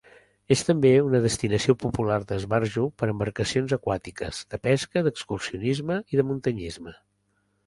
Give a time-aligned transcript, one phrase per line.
[0.53, 6.27] És també una destinació popular d'esbarjo per a embarcacions aquàtiques, de pesca, d'excursionisme i de
[6.33, 6.97] muntanyisme.